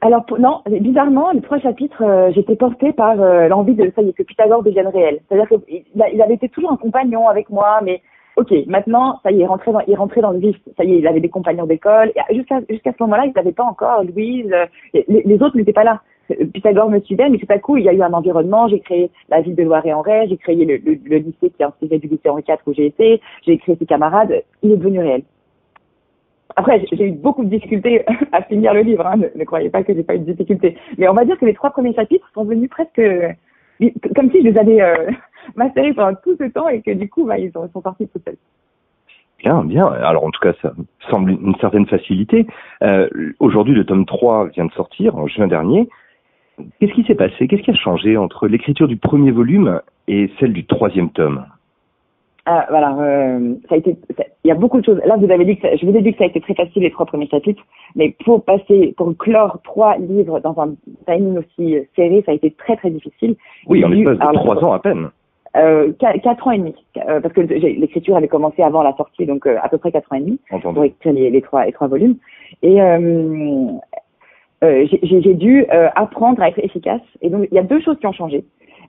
Alors 0.01 0.25
non, 0.38 0.61
bizarrement, 0.68 1.31
les 1.31 1.41
trois 1.41 1.57
chapitres, 1.57 2.03
euh, 2.03 2.31
j'étais 2.31 2.56
portée 2.56 2.94
par 2.94 3.19
euh, 3.19 3.47
l'envie 3.47 3.73
de 3.73 3.91
ça 3.95 4.03
y 4.03 4.09
est 4.09 4.13
que 4.13 4.21
Pythagore 4.21 4.61
devienne 4.61 4.88
réel. 4.88 5.19
C'est-à-dire 5.27 5.47
qu'il 5.47 5.83
il 6.13 6.21
avait 6.21 6.35
été 6.35 6.50
toujours 6.50 6.71
un 6.71 6.77
compagnon 6.77 7.27
avec 7.27 7.50
moi, 7.50 7.79
mais 7.81 8.01
ok, 8.35 8.53
maintenant, 8.67 9.19
ça 9.23 9.31
y 9.31 9.41
est, 9.41 9.45
rentré 9.45 9.71
dans, 9.71 9.81
il 9.87 9.95
rentrait 9.95 10.21
dans 10.21 10.31
le 10.31 10.39
vif. 10.39 10.57
Ça 10.77 10.83
y 10.83 10.93
est, 10.93 10.99
il 10.99 11.07
avait 11.07 11.19
des 11.19 11.29
compagnons 11.29 11.65
d'école. 11.65 12.11
Jusqu'à 12.31 12.61
jusqu'à 12.69 12.91
ce 12.91 13.03
moment-là, 13.03 13.25
il 13.25 13.33
n'avait 13.33 13.51
pas 13.51 13.63
encore 13.63 14.03
Louise. 14.03 14.51
Euh, 14.51 14.65
les, 14.93 15.23
les 15.23 15.41
autres 15.41 15.57
n'étaient 15.57 15.73
pas 15.73 15.83
là. 15.83 16.01
Pythagore 16.53 16.89
me 16.89 16.99
suivait, 17.01 17.29
mais 17.29 17.37
tout 17.37 17.45
à 17.49 17.59
coup, 17.59 17.77
il 17.77 17.83
y 17.83 17.89
a 17.89 17.93
eu 17.93 18.01
un 18.01 18.13
environnement. 18.13 18.67
J'ai 18.67 18.79
créé 18.79 19.11
la 19.29 19.41
ville 19.41 19.55
de 19.55 19.63
Loire-et-en-Ré, 19.63 20.25
j'ai 20.27 20.37
créé 20.37 20.65
le, 20.65 20.77
le, 20.77 20.97
le, 21.03 21.17
lycée 21.17 21.51
qui 21.51 21.61
est 21.61 21.65
inspiré 21.65 21.99
du 21.99 22.07
lycée 22.07 22.29
Henri 22.29 22.43
IV 22.47 22.57
où 22.65 22.73
j'ai 22.73 22.87
été, 22.87 23.21
j'ai 23.45 23.57
créé 23.59 23.75
ses 23.75 23.85
camarades. 23.85 24.43
Il 24.63 24.71
est 24.71 24.77
devenu 24.77 24.99
réel. 24.99 25.23
Après, 26.55 26.83
j'ai 26.91 27.05
eu 27.05 27.11
beaucoup 27.11 27.43
de 27.43 27.49
difficultés 27.49 28.05
à 28.31 28.41
finir 28.41 28.73
le 28.73 28.81
livre. 28.81 29.05
Hein. 29.05 29.17
Ne, 29.35 29.43
croyez 29.43 29.69
pas 29.69 29.83
que 29.83 29.93
j'ai 29.93 30.03
pas 30.03 30.15
eu 30.15 30.19
de 30.19 30.31
difficultés. 30.31 30.77
Mais 30.97 31.07
on 31.07 31.13
va 31.13 31.25
dire 31.25 31.37
que 31.37 31.45
les 31.45 31.53
trois 31.53 31.69
premiers 31.69 31.93
chapitres 31.93 32.29
sont 32.33 32.45
venus 32.45 32.69
presque 32.69 33.01
comme 34.15 34.31
si 34.31 34.41
je 34.41 34.49
les 34.49 34.57
avais 34.57 34.81
euh, 34.81 35.11
masterés 35.56 35.94
pendant 35.94 36.15
tout 36.24 36.36
ce 36.39 36.45
temps 36.45 36.68
et 36.68 36.81
que 36.81 36.92
du 36.92 37.09
coup, 37.09 37.25
bah, 37.25 37.38
ils 37.38 37.51
sont, 37.51 37.69
sont 37.71 37.81
sortis 37.81 38.07
tout 38.07 38.21
seuls. 38.25 38.38
Bien, 39.39 39.63
bien. 39.63 39.88
Alors 39.88 40.24
en 40.24 40.31
tout 40.31 40.39
cas, 40.39 40.53
ça 40.62 40.74
semble 41.09 41.31
une 41.31 41.56
certaine 41.62 41.86
facilité. 41.86 42.47
Euh, 42.81 43.07
Aujourd'hui, 43.39 43.75
le 43.75 43.86
tome 43.86 44.06
3 44.06 44.47
vient 44.47 44.65
de 44.65 44.71
sortir 44.71 45.15
en 45.18 45.27
juin 45.27 45.47
dernier. 45.47 45.88
Qu'est-ce 46.80 46.94
qui 46.94 47.03
s'est 47.03 47.15
passé? 47.15 47.47
Qu'est-ce 47.47 47.62
qui 47.62 47.71
a 47.71 47.75
changé 47.75 48.18
entre 48.18 48.47
l'écriture 48.47 48.88
du 48.88 48.97
premier 48.97 49.31
volume 49.31 49.81
et 50.07 50.31
celle 50.39 50.53
du 50.53 50.65
troisième 50.65 51.09
tome? 51.09 51.45
Ah, 52.47 52.68
voilà, 52.69 52.95
euh, 53.00 53.56
ça 53.68 53.75
a 53.75 53.77
été, 53.80 53.97
il 54.44 54.47
y 54.47 54.51
a 54.51 54.56
beaucoup 54.56 54.80
de 54.80 54.86
choses. 54.86 55.01
Là, 55.06 55.18
vous 55.18 55.30
avez 55.31 55.45
dit 55.45 55.57
que 55.57 55.68
je 55.75 55.86
vous 55.86 55.95
ai 55.95 56.01
dit 56.01 56.12
que 56.12 56.19
ça 56.19 56.25
a 56.25 56.27
été 56.27 56.39
très 56.39 56.53
facile 56.53 56.83
les 56.83 56.92
trois 56.92 57.07
premiers 57.07 57.27
chapitres, 57.27 57.63
mais 57.95 58.15
pour 58.24 58.45
passer, 58.45 58.94
pour 58.97 59.18
clore 59.18 59.59
trois 59.63 59.97
livres 59.97 60.39
dans 60.39 60.56
un 60.59 60.75
timing 61.07 61.39
aussi 61.39 61.77
serré, 61.95 62.21
ça 62.24 62.31
a 62.31 62.36
été 62.36 62.51
très 62.51 62.77
très 62.77 62.92
difficile. 62.92 63.36
Oui, 63.65 63.83
en 63.83 63.89
l'espace 63.89 64.19
de 64.19 64.38
trois 64.38 64.63
ans 64.63 64.74
à 64.74 64.80
peine. 64.80 65.09
Euh, 65.56 65.94
quatre 65.94 66.48
ans 66.48 66.52
et 66.52 66.57
demi, 66.57 66.75
euh, 66.98 67.22
parce 67.22 67.34
que 67.34 67.42
l'écriture 67.42 68.18
avait 68.18 68.28
commencé 68.28 68.62
avant 68.62 68.84
la 68.84 68.94
sortie, 68.98 69.25
donc 69.25 69.46
euh, 69.48 69.57
à 69.62 69.69
peu 69.69 69.78
près 69.78 69.92
quatre 69.92 70.12
ans 70.12 70.18
et 70.18 70.22
demi 70.22 70.40
pour 70.62 70.84
écrire 70.84 71.13
les, 71.13 71.30
les, 71.30 71.42
trois 71.42 71.66
les 71.66 71.72
trois 71.72 71.88
volumes. 71.88 72.18
Et 72.62 72.81
euh, 72.81 73.72
euh 74.63 74.86
j'ai 75.02 75.34
dû 75.34 75.66
apprendre 75.96 76.42
à 76.42 76.50
être 76.50 76.60
efficace. 76.60 77.02
Et 77.22 77.30
donc 77.30 77.48
il 77.52 77.56
y 77.56 77.60
a 77.60 77.63
deux 77.63 77.80
choses 77.81 77.98
qui 78.00 78.07
ont 78.07 78.13
changé. 78.13 78.44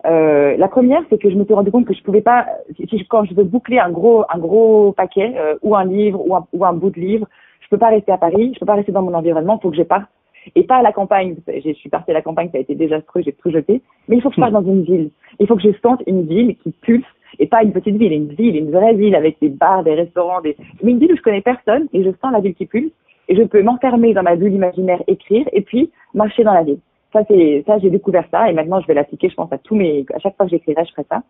Euh, 0.07 0.57
la 0.57 0.69
première, 0.69 1.03
c'est 1.09 1.21
que 1.21 1.31
je 1.31 1.37
me 1.37 1.45
suis 1.45 1.55
rendu 1.55 1.71
compte 1.71 1.87
que 1.87 1.95
je 1.95 2.03
pouvais 2.03 2.21
pas, 2.21 2.47
si 2.77 3.07
quand 3.07 3.25
je 3.25 3.35
veux 3.35 3.45
boucler 3.45 3.79
un 3.79 3.91
gros, 3.91 4.25
un 4.33 4.39
gros 4.39 4.93
paquet 4.93 5.35
euh, 5.37 5.57
ou 5.63 5.75
un 5.75 5.85
livre 5.85 6.21
ou 6.27 6.37
un, 6.37 6.47
ou 6.53 6.65
un 6.65 6.73
bout 6.73 6.91
de 6.91 7.01
livre, 7.01 7.27
je 7.61 7.69
peux 7.69 7.79
pas 7.79 7.89
rester 7.89 8.13
à 8.13 8.19
Paris, 8.19 8.53
je 8.55 8.61
peux 8.61 8.67
pas 8.67 8.75
rester 8.75 8.93
dans 8.93 9.03
mon 9.03 9.15
environnement, 9.15 9.59
il 9.59 9.63
faut 9.63 9.71
que 9.71 9.77
je 9.77 9.83
parte. 9.83 10.07
Et 10.54 10.62
pas 10.62 10.76
à 10.76 10.82
la 10.82 10.93
campagne. 10.93 11.37
Je 11.46 11.72
suis 11.72 11.88
partie 11.88 12.10
à 12.10 12.14
la 12.14 12.22
campagne, 12.22 12.48
ça 12.52 12.58
a 12.58 12.60
été 12.60 12.75
désastreux, 12.75 13.22
j'ai 13.22 13.32
tout 13.32 13.50
jeté. 13.50 13.82
Mais 14.08 14.16
il 14.16 14.22
faut 14.22 14.28
que 14.28 14.37
je 14.37 14.40
parte 14.40 14.52
dans 14.52 14.62
une 14.62 14.84
ville. 14.84 15.10
Il 15.40 15.46
faut 15.46 15.56
que 15.56 15.62
je 15.62 15.72
sente 15.82 16.02
une 16.06 16.26
ville 16.26 16.56
qui 16.56 16.70
pulse 16.70 17.04
et 17.38 17.46
pas 17.46 17.62
une 17.62 17.72
petite 17.72 17.96
ville, 17.96 18.12
une 18.12 18.28
ville, 18.28 18.56
une 18.56 18.70
vraie 18.70 18.94
ville 18.94 19.14
avec 19.14 19.37
des 19.40 19.48
bars, 19.48 19.84
des 19.84 19.94
restaurants, 19.94 20.40
des, 20.40 20.56
mais 20.82 20.93
une 20.93 20.98
ville 20.98 21.12
où 21.12 21.16
je 21.16 21.22
connais 21.22 21.43
personne 21.43 21.88
et 21.93 22.02
je 22.02 22.10
sens 22.22 22.32
la 22.32 22.40
ville 22.40 22.54
qui 22.54 22.66
pulse 22.66 22.93
et 23.28 23.37
je 23.37 23.43
peux 23.43 23.62
m'enfermer 23.62 24.14
dans 24.14 24.22
ma 24.22 24.37
bulle 24.37 24.54
imaginaire, 24.54 25.02
écrire 25.06 25.46
et 25.52 25.60
puis 25.60 25.90
marcher 26.14 26.44
dans 26.44 26.54
la 26.54 26.62
ville. 26.62 26.78
Ça, 27.12 27.22
c'est, 27.28 27.64
ça, 27.66 27.78
j'ai 27.78 27.90
découvert 27.90 28.25
ça 28.31 28.48
et 28.48 28.52
maintenant 28.52 28.81
je 28.81 28.87
vais 28.87 28.94
l'appliquer, 28.94 29.28
je 29.28 29.34
pense, 29.34 29.52
à 29.52 29.58
tous 29.58 29.75
mes, 29.75 30.04
à 30.14 30.19
chaque 30.19 30.37
fois 30.37 30.46
que 30.46 30.50
j'écrirai, 30.50 30.84
je 30.84 30.93
ferai 30.93 31.06
ça. 31.10 31.22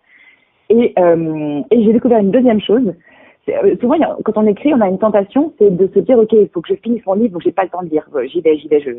Et, 0.69 0.93
euh, 0.99 1.63
et 1.71 1.85
j'ai 1.85 1.93
découvert 1.93 2.19
une 2.19 2.33
deuxième 2.33 2.61
chose. 2.61 2.93
Euh, 3.49 3.77
souvent, 3.81 3.97
quand 4.25 4.37
on 4.37 4.47
écrit, 4.47 4.75
on 4.75 4.81
a 4.81 4.89
une 4.89 4.99
tentation, 4.99 5.53
c'est 5.59 5.75
de 5.75 5.89
se 5.93 6.01
dire, 6.01 6.19
OK, 6.19 6.33
il 6.33 6.49
faut 6.49 6.61
que 6.61 6.75
je 6.75 6.81
finisse 6.81 7.05
mon 7.07 7.15
livre, 7.15 7.33
donc 7.33 7.43
j'ai 7.43 7.53
pas 7.53 7.65
le 7.65 7.71
temps 7.71 7.83
de 7.83 7.89
lire. 7.89 8.07
J'y 8.25 8.41
vais, 8.41 8.57
j'y 8.57 8.69
vais, 8.69 8.81
je. 8.81 8.91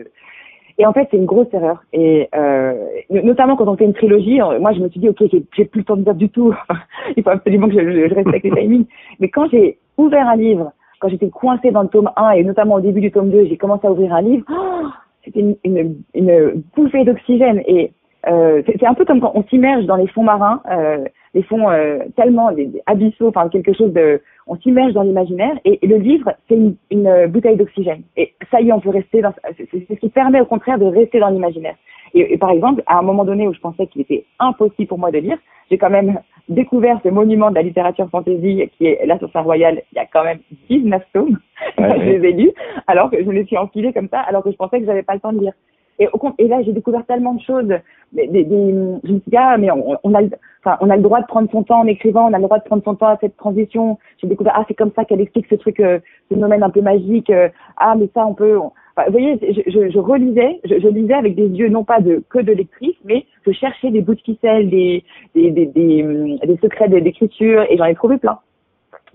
Et 0.79 0.85
en 0.85 0.93
fait, 0.93 1.07
c'est 1.09 1.17
une 1.17 1.25
grosse 1.25 1.51
erreur. 1.53 1.83
Et 1.91 2.29
euh, 2.35 2.73
notamment 3.09 3.55
quand 3.55 3.67
on 3.67 3.75
fait 3.75 3.85
une 3.85 3.93
trilogie, 3.93 4.41
euh, 4.41 4.59
moi, 4.59 4.73
je 4.73 4.79
me 4.79 4.89
suis 4.89 4.99
dit, 4.99 5.09
OK, 5.09 5.23
j'ai, 5.31 5.65
plus 5.65 5.79
le 5.79 5.83
temps 5.83 5.97
de 5.97 6.03
lire 6.03 6.13
du 6.13 6.29
tout. 6.29 6.53
il 7.17 7.23
faut 7.23 7.31
absolument 7.31 7.67
que 7.67 7.73
je, 7.73 8.07
je 8.09 8.13
respecte 8.13 8.43
les 8.43 8.51
timings. 8.51 8.85
Mais 9.19 9.29
quand 9.29 9.49
j'ai 9.49 9.79
ouvert 9.97 10.27
un 10.27 10.35
livre, 10.35 10.71
quand 10.99 11.09
j'étais 11.09 11.29
coincée 11.29 11.71
dans 11.71 11.83
le 11.83 11.89
tome 11.89 12.11
1 12.15 12.31
et 12.31 12.43
notamment 12.43 12.75
au 12.75 12.81
début 12.81 13.01
du 13.01 13.11
tome 13.11 13.29
2, 13.29 13.45
j'ai 13.45 13.57
commencé 13.57 13.87
à 13.87 13.91
ouvrir 13.91 14.13
un 14.13 14.21
livre, 14.21 14.45
oh, 14.49 14.87
c'était 15.23 15.57
une, 15.63 16.63
bouffée 16.75 17.03
d'oxygène. 17.03 17.61
Et 17.67 17.91
euh, 18.27 18.61
c'est 18.65 18.85
un 18.85 18.93
peu 18.93 19.05
comme 19.05 19.19
quand 19.19 19.31
on 19.35 19.43
s'immerge 19.43 19.85
dans 19.85 19.95
les 19.95 20.07
fonds 20.07 20.23
marins, 20.23 20.61
euh, 20.71 21.05
les 21.33 21.43
fonds 21.43 21.69
euh, 21.69 21.99
tellement 22.15 22.51
des, 22.51 22.69
abyssaux, 22.85 23.27
enfin 23.27 23.49
quelque 23.49 23.73
chose 23.73 23.93
de, 23.93 24.21
on 24.47 24.55
s'immerge 24.57 24.93
dans 24.93 25.03
l'imaginaire. 25.03 25.57
Et, 25.65 25.79
le 25.85 25.97
livre, 25.97 26.33
c'est 26.47 26.55
une, 26.55 26.75
une, 26.91 27.27
bouteille 27.27 27.57
d'oxygène. 27.57 28.03
Et 28.15 28.33
ça 28.51 28.61
y 28.61 28.69
est, 28.69 28.73
on 28.73 28.79
peut 28.79 28.89
rester 28.89 29.21
dans. 29.21 29.33
C'est 29.57 29.67
ce 29.71 29.93
qui 29.93 30.09
permet 30.09 30.41
au 30.41 30.45
contraire 30.45 30.79
de 30.79 30.85
rester 30.85 31.19
dans 31.19 31.29
l'imaginaire. 31.29 31.75
Et, 32.13 32.33
et, 32.33 32.37
par 32.37 32.51
exemple, 32.51 32.83
à 32.87 32.99
un 32.99 33.01
moment 33.01 33.25
donné 33.25 33.47
où 33.47 33.53
je 33.53 33.59
pensais 33.59 33.87
qu'il 33.87 34.01
était 34.01 34.25
impossible 34.39 34.87
pour 34.87 34.99
moi 34.99 35.11
de 35.11 35.19
lire, 35.19 35.37
j'ai 35.69 35.77
quand 35.77 35.89
même 35.89 36.19
découvert 36.49 36.99
ce 37.03 37.09
monument 37.09 37.49
de 37.49 37.55
la 37.55 37.61
littérature 37.61 38.09
fantasy 38.09 38.69
qui 38.77 38.85
est 38.85 39.05
là 39.05 39.17
sur 39.19 39.31
Saint-Royal. 39.31 39.81
Il 39.91 39.95
y 39.95 39.99
a 39.99 40.05
quand 40.05 40.23
même 40.23 40.39
19 40.69 41.03
tomes. 41.13 41.37
Ouais, 41.77 41.99
je 41.99 42.09
les 42.11 42.29
ai 42.29 42.31
lus, 42.31 42.51
alors 42.87 43.11
que 43.11 43.21
je 43.21 43.27
me 43.27 43.33
les 43.33 43.45
suis 43.45 43.57
enfilés 43.57 43.93
comme 43.93 44.09
ça, 44.09 44.19
alors 44.21 44.43
que 44.43 44.51
je 44.51 44.55
pensais 44.55 44.79
que 44.79 44.85
j'avais 44.85 45.03
pas 45.03 45.13
le 45.13 45.19
temps 45.19 45.33
de 45.33 45.39
lire. 45.39 45.53
Et, 45.99 46.07
et 46.37 46.47
là, 46.47 46.61
j'ai 46.61 46.73
découvert 46.73 47.05
tellement 47.05 47.33
de 47.33 47.41
choses. 47.41 47.73
Des, 48.13 48.27
des, 48.27 48.45
je 48.45 49.11
me 49.11 49.19
suis 49.19 49.23
dit, 49.27 49.37
ah, 49.37 49.57
mais 49.57 49.69
on, 49.69 49.97
on, 50.01 50.13
a, 50.13 50.21
enfin, 50.63 50.77
on 50.79 50.89
a 50.89 50.95
le 50.95 51.01
droit 51.01 51.19
de 51.19 51.25
prendre 51.27 51.51
son 51.51 51.63
temps 51.63 51.81
en 51.81 51.87
écrivant, 51.87 52.29
on 52.29 52.33
a 52.33 52.37
le 52.37 52.43
droit 52.43 52.57
de 52.57 52.63
prendre 52.63 52.83
son 52.83 52.95
temps 52.95 53.07
à 53.07 53.17
cette 53.19 53.35
transition. 53.35 53.97
J'ai 54.21 54.27
découvert, 54.27 54.53
ah, 54.55 54.63
c'est 54.67 54.75
comme 54.75 54.91
ça 54.95 55.03
qu'elle 55.03 55.19
explique 55.21 55.47
ce 55.49 55.55
truc, 55.55 55.79
euh, 55.79 55.99
ce 56.29 56.35
phénomène 56.35 56.63
un 56.63 56.69
peu 56.69 56.81
magique. 56.81 57.29
Euh, 57.29 57.49
ah, 57.75 57.95
mais 57.97 58.09
ça, 58.13 58.25
on 58.25 58.33
peut. 58.33 58.57
Enfin, 58.57 59.05
vous 59.07 59.11
voyez, 59.11 59.37
je, 59.41 59.69
je, 59.69 59.89
je 59.91 59.99
relisais, 59.99 60.59
je, 60.63 60.79
je, 60.79 60.87
lisais 60.87 61.13
avec 61.13 61.35
des 61.35 61.47
yeux 61.47 61.69
non 61.69 61.83
pas 61.83 61.99
de 61.99 62.23
que 62.29 62.39
de 62.39 62.53
lectrice, 62.53 62.95
mais 63.03 63.25
je 63.45 63.51
cherchais 63.51 63.91
des 63.91 64.01
bouts 64.01 64.15
de 64.15 64.21
ficelle, 64.21 64.69
des, 64.69 65.03
des, 65.35 65.51
des, 65.51 65.65
des, 65.65 66.39
des 66.47 66.57
secrets 66.61 66.87
d'écriture, 66.89 67.65
et 67.69 67.77
j'en 67.77 67.85
ai 67.85 67.95
trouvé 67.95 68.17
plein. 68.17 68.39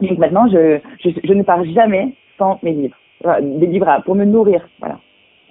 Donc 0.00 0.18
maintenant, 0.18 0.46
je, 0.48 0.78
je, 1.02 1.10
je 1.24 1.32
ne 1.32 1.42
pars 1.42 1.64
jamais 1.64 2.14
sans 2.38 2.58
mes 2.62 2.72
livres, 2.72 2.96
des 3.40 3.66
livres 3.66 4.02
pour 4.04 4.14
me 4.14 4.24
nourrir, 4.24 4.68
voilà. 4.78 4.98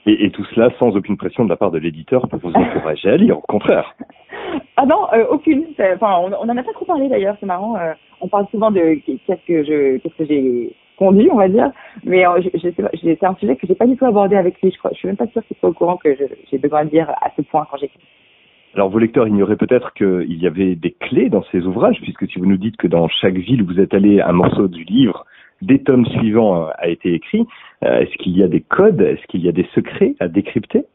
Et, 0.06 0.26
et, 0.26 0.32
tout 0.32 0.44
cela 0.46 0.70
sans 0.80 0.96
aucune 0.96 1.18
pression 1.18 1.44
de 1.44 1.50
la 1.50 1.58
part 1.58 1.72
de 1.72 1.78
l'éditeur 1.78 2.28
pour 2.28 2.40
vous 2.40 2.54
encourager 2.54 3.10
à 3.10 3.18
lire, 3.18 3.38
au 3.38 3.42
contraire. 3.42 3.94
Ah 4.78 4.86
non, 4.86 5.06
euh, 5.14 5.26
aucune. 5.30 5.66
Enfin, 5.80 6.18
on, 6.22 6.32
on 6.34 6.50
en 6.50 6.58
a 6.58 6.64
pas 6.64 6.74
trop 6.74 6.86
parlé 6.86 7.08
d'ailleurs, 7.08 7.36
c'est 7.40 7.46
marrant. 7.46 7.78
Euh, 7.78 7.94
on 8.20 8.28
parle 8.28 8.48
souvent 8.52 8.72
de 8.72 8.96
qu'est-ce 9.06 9.46
que 9.46 9.64
je, 9.64 9.98
qu'est-ce 9.98 10.16
que 10.16 10.26
j'ai 10.26 10.76
conduit, 10.98 11.30
on 11.32 11.38
va 11.38 11.50
dire. 11.50 11.72
Mais 12.04 12.26
euh, 12.26 12.42
je, 12.42 12.50
je 12.58 12.70
c'est 13.02 13.24
un 13.24 13.36
sujet 13.36 13.56
que 13.56 13.68
j'ai 13.68 13.76
pas 13.76 13.86
du 13.86 13.96
tout 13.96 14.06
abordé 14.06 14.36
avec 14.36 14.62
lui. 14.62 14.72
Je 14.72 14.78
crois, 14.78 14.92
je 14.94 14.98
suis 14.98 15.08
même 15.08 15.18
pas 15.18 15.28
sûre 15.28 15.44
qu'il 15.46 15.58
soit 15.58 15.70
au 15.70 15.74
courant 15.74 15.98
que 15.98 16.18
j'ai 16.50 16.58
besoin 16.58 16.86
de 16.86 16.90
dire 16.90 17.10
à 17.10 17.30
ce 17.36 17.42
point 17.42 17.68
quand 17.70 17.78
j'écris. 17.78 18.00
Alors 18.74 18.90
vos 18.90 19.00
lecteurs 19.00 19.28
ignoraient 19.28 19.58
peut-être 19.58 19.94
qu'il 19.94 20.42
y 20.42 20.48
avait 20.48 20.76
des 20.76 20.92
clés 20.92 21.30
dans 21.30 21.44
ces 21.52 21.66
ouvrages, 21.66 22.00
puisque 22.02 22.26
si 22.30 22.40
vous 22.40 22.46
nous 22.46 22.58
dites 22.58 22.78
que 22.78 22.88
dans 22.88 23.08
chaque 23.10 23.36
ville 23.36 23.62
où 23.64 23.66
vous 23.66 23.80
êtes 23.80 23.94
allé, 23.94 24.22
un 24.22 24.32
morceau 24.32 24.68
du 24.68 24.84
livre 24.86 25.26
des 25.62 25.80
tomes 25.80 26.06
suivants 26.06 26.68
a 26.78 26.88
été 26.88 27.14
écrit, 27.14 27.46
euh, 27.84 28.00
est-ce 28.00 28.16
qu'il 28.18 28.38
y 28.38 28.44
a 28.44 28.48
des 28.48 28.62
codes, 28.62 29.02
est-ce 29.02 29.26
qu'il 29.28 29.42
y 29.42 29.50
a 29.50 29.52
des 29.52 29.68
secrets 29.74 30.16
à 30.20 30.28
décrypter? 30.28 30.86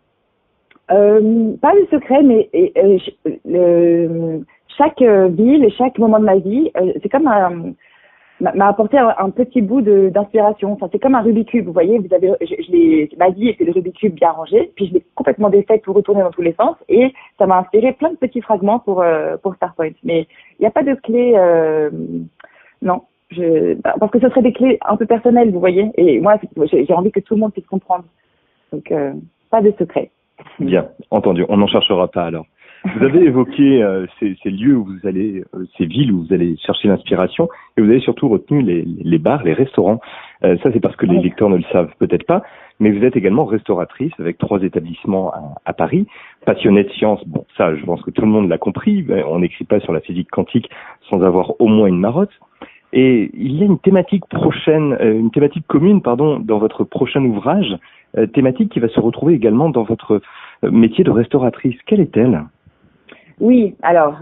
Euh, 0.90 1.52
Pas 1.60 1.74
de 1.74 1.86
secrets, 1.90 2.22
mais 2.22 2.48
euh, 2.76 4.38
chaque 4.78 5.02
ville 5.02 5.68
chaque 5.76 5.98
moment 5.98 6.18
de 6.18 6.24
ma 6.24 6.38
vie, 6.38 6.70
c'est 7.02 7.08
comme 7.08 7.26
un 7.26 7.74
m'a 8.40 8.68
apporté 8.68 8.98
un, 8.98 9.30
petit 9.30 9.62
bout 9.62 9.80
d'inspiration. 9.80 10.72
Enfin, 10.72 10.88
c'est 10.92 10.98
comme 10.98 11.14
un 11.14 11.22
Rubik's 11.22 11.50
Cube, 11.50 11.66
vous 11.66 11.72
voyez, 11.72 11.98
vous 11.98 12.12
avez, 12.14 12.32
je, 12.40 13.16
ma 13.16 13.30
vie 13.30 13.48
était 13.48 13.64
le 13.64 13.72
Rubik's 13.72 13.98
Cube 13.98 14.14
bien 14.14 14.30
rangé, 14.30 14.72
puis 14.76 14.88
je 14.88 14.94
l'ai 14.94 15.06
complètement 15.14 15.48
défait 15.48 15.78
pour 15.78 15.96
retourner 15.96 16.22
dans 16.22 16.30
tous 16.30 16.42
les 16.42 16.54
sens, 16.54 16.76
et 16.88 17.12
ça 17.38 17.46
m'a 17.46 17.58
inspiré 17.58 17.92
plein 17.92 18.10
de 18.10 18.16
petits 18.16 18.42
fragments 18.42 18.78
pour 18.78 19.00
euh, 19.00 19.36
pour 19.38 19.54
Starpoint. 19.54 19.92
Mais 20.04 20.26
il 20.58 20.62
n'y 20.62 20.66
a 20.66 20.70
pas 20.70 20.82
de 20.82 20.94
clé, 20.94 21.32
euh, 21.36 21.90
non, 22.82 23.02
je, 23.30 23.74
bah, 23.74 23.94
parce 23.98 24.12
que 24.12 24.20
ce 24.20 24.28
serait 24.28 24.42
des 24.42 24.52
clés 24.52 24.78
un 24.86 24.96
peu 24.96 25.06
personnelles, 25.06 25.50
vous 25.50 25.60
voyez, 25.60 25.90
et 25.96 26.20
moi 26.20 26.38
j'ai 26.72 26.92
envie 26.92 27.10
que 27.10 27.20
tout 27.20 27.34
le 27.34 27.40
monde 27.40 27.52
puisse 27.52 27.66
comprendre. 27.66 28.04
Donc 28.72 28.90
euh, 28.90 29.12
pas 29.50 29.62
de 29.62 29.72
secret. 29.78 30.10
Bien, 30.58 30.88
entendu. 31.10 31.44
On 31.48 31.56
n'en 31.56 31.66
cherchera 31.66 32.08
pas 32.08 32.24
alors. 32.24 32.46
Vous 32.94 33.04
avez 33.04 33.20
évoqué 33.24 33.82
euh, 33.82 34.06
ces, 34.18 34.36
ces, 34.42 34.50
lieux 34.50 34.76
où 34.76 34.84
vous 34.84 35.08
allez, 35.08 35.42
euh, 35.54 35.64
ces 35.76 35.86
villes 35.86 36.12
où 36.12 36.24
vous 36.24 36.32
allez 36.32 36.56
chercher 36.58 36.88
l'inspiration, 36.88 37.48
et 37.76 37.82
vous 37.82 37.90
avez 37.90 38.00
surtout 38.00 38.28
retenu 38.28 38.62
les, 38.62 38.82
les 38.82 39.18
bars, 39.18 39.42
les 39.42 39.54
restaurants. 39.54 40.00
Euh, 40.44 40.56
ça, 40.62 40.70
c'est 40.72 40.80
parce 40.80 40.96
que 40.96 41.06
les 41.06 41.18
lecteurs 41.20 41.48
ne 41.48 41.56
le 41.56 41.64
savent 41.72 41.92
peut-être 41.98 42.26
pas, 42.26 42.42
mais 42.78 42.90
vous 42.90 43.04
êtes 43.04 43.16
également 43.16 43.44
restauratrice 43.44 44.12
avec 44.18 44.38
trois 44.38 44.62
établissements 44.62 45.32
à, 45.32 45.54
à, 45.64 45.72
Paris. 45.72 46.06
Passionnée 46.44 46.84
de 46.84 46.90
science, 46.90 47.26
bon, 47.26 47.44
ça, 47.56 47.74
je 47.74 47.84
pense 47.84 48.02
que 48.02 48.10
tout 48.10 48.22
le 48.22 48.28
monde 48.28 48.48
l'a 48.48 48.58
compris. 48.58 49.04
On 49.26 49.38
n'écrit 49.38 49.64
pas 49.64 49.80
sur 49.80 49.92
la 49.92 50.00
physique 50.00 50.30
quantique 50.30 50.68
sans 51.08 51.22
avoir 51.22 51.60
au 51.60 51.66
moins 51.66 51.86
une 51.86 51.98
marotte. 51.98 52.30
Et 52.98 53.30
il 53.34 53.58
y 53.58 53.62
a 53.62 53.66
une 53.66 53.78
thématique 53.78 54.24
prochaine, 54.24 54.94
euh, 54.94 55.20
une 55.20 55.30
thématique 55.30 55.66
commune, 55.66 56.00
pardon, 56.00 56.38
dans 56.38 56.56
votre 56.56 56.82
prochain 56.82 57.22
ouvrage, 57.22 57.76
euh, 58.16 58.26
thématique 58.26 58.72
qui 58.72 58.80
va 58.80 58.88
se 58.88 58.98
retrouver 58.98 59.34
également 59.34 59.68
dans 59.68 59.82
votre 59.82 60.22
euh, 60.64 60.70
métier 60.70 61.04
de 61.04 61.10
restauratrice. 61.10 61.76
Quelle 61.84 62.00
est-elle? 62.00 62.42
Oui, 63.38 63.74
alors 63.82 64.14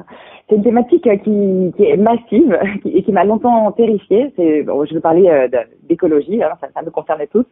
c'est 0.48 0.56
une 0.56 0.64
thématique 0.64 1.08
qui, 1.22 1.72
est 1.78 1.96
massive 1.96 2.58
et 2.84 3.04
qui 3.04 3.12
m'a 3.12 3.22
longtemps 3.22 3.70
terrifiée. 3.70 4.32
Bon, 4.66 4.84
je 4.84 4.94
veux 4.94 5.00
parler 5.00 5.30
d'écologie, 5.88 6.42
hein, 6.42 6.50
ça, 6.60 6.66
ça 6.74 6.82
me 6.82 6.90
concerne 6.90 7.22
tous. 7.30 7.46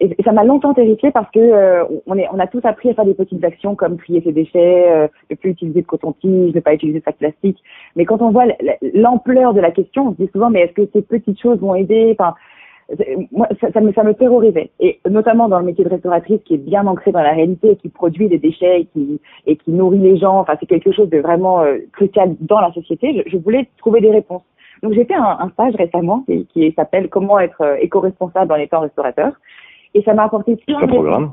Et, 0.00 0.16
ça 0.24 0.32
m'a 0.32 0.44
longtemps 0.44 0.74
terrifiée 0.74 1.10
parce 1.10 1.30
que 1.30 1.38
euh, 1.38 1.84
on, 2.06 2.16
est, 2.16 2.26
on 2.32 2.38
a 2.38 2.46
tous 2.46 2.64
appris 2.64 2.90
à 2.90 2.94
faire 2.94 3.04
des 3.04 3.14
petites 3.14 3.44
actions 3.44 3.76
comme 3.76 3.98
trier 3.98 4.22
ses 4.22 4.32
déchets, 4.32 4.90
euh, 4.90 5.08
ne 5.30 5.36
plus 5.36 5.50
utiliser 5.50 5.82
de 5.82 5.86
coton-tige, 5.86 6.54
ne 6.54 6.60
pas 6.60 6.74
utiliser 6.74 7.00
de 7.00 7.04
sac 7.04 7.16
plastique. 7.18 7.58
Mais 7.96 8.04
quand 8.04 8.22
on 8.22 8.30
voit 8.30 8.46
l'ampleur 8.94 9.54
de 9.54 9.60
la 9.60 9.70
question, 9.70 10.08
on 10.08 10.12
se 10.12 10.16
dit 10.16 10.30
souvent 10.32 10.50
mais 10.50 10.62
est-ce 10.62 10.72
que 10.72 10.88
ces 10.92 11.02
petites 11.02 11.40
choses 11.40 11.58
vont 11.58 11.74
aider? 11.74 12.16
Enfin, 12.18 12.34
moi, 13.30 13.46
ça, 13.60 13.70
ça, 13.72 13.80
me, 13.80 13.92
ça 13.92 14.02
me 14.02 14.14
terrorisait. 14.14 14.70
Et 14.80 15.00
notamment 15.08 15.48
dans 15.48 15.58
le 15.58 15.64
métier 15.64 15.84
de 15.84 15.90
restauratrice 15.90 16.40
qui 16.44 16.54
est 16.54 16.58
bien 16.58 16.86
ancré 16.86 17.12
dans 17.12 17.22
la 17.22 17.32
réalité, 17.32 17.76
qui 17.76 17.88
produit 17.88 18.28
des 18.28 18.38
déchets 18.38 18.80
et 18.80 18.84
qui, 18.86 19.20
et 19.46 19.56
qui 19.56 19.70
nourrit 19.70 19.98
les 19.98 20.16
gens. 20.16 20.40
Enfin, 20.40 20.54
c'est 20.58 20.66
quelque 20.66 20.92
chose 20.92 21.08
de 21.10 21.18
vraiment 21.18 21.60
euh, 21.60 21.78
crucial 21.92 22.34
dans 22.40 22.60
la 22.60 22.72
société. 22.72 23.22
Je, 23.26 23.36
voulais 23.36 23.68
trouver 23.78 24.00
des 24.00 24.10
réponses. 24.10 24.42
Donc 24.82 24.94
j'ai 24.94 25.04
fait 25.04 25.14
un, 25.14 25.50
stage 25.52 25.74
récemment 25.74 26.24
qui, 26.26 26.46
qui 26.46 26.72
s'appelle 26.72 27.10
Comment 27.10 27.38
être 27.38 27.76
éco-responsable 27.80 28.52
en 28.52 28.56
étant 28.56 28.80
restaurateur. 28.80 29.32
Et 29.94 30.02
ça 30.02 30.14
m'a 30.14 30.24
apporté 30.24 30.56
plein 30.56 30.80
de 30.80 30.86
programme. 30.86 31.32